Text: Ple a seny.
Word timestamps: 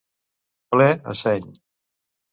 Ple 0.75 0.87
a 1.13 1.17
seny. 1.23 1.47